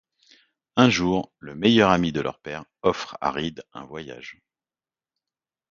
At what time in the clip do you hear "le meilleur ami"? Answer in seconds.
1.37-2.11